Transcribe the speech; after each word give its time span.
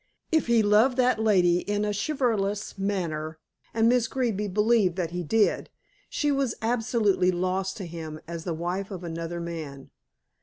If 0.31 0.47
he 0.47 0.63
loved 0.63 0.97
that 0.97 1.19
lady 1.21 1.59
in 1.59 1.85
a 1.85 1.93
chivalrous 1.93 2.71
fashion 2.71 3.35
and 3.71 3.87
Miss 3.87 4.07
Greeby 4.07 4.47
believed 4.47 4.95
that 4.95 5.11
he 5.11 5.21
did 5.21 5.69
she 6.09 6.31
was 6.31 6.55
absolutely 6.59 7.29
lost 7.29 7.77
to 7.77 7.85
him 7.85 8.19
as 8.27 8.43
the 8.43 8.55
wife 8.55 8.89
of 8.89 9.03
another 9.03 9.39
man. 9.39 9.91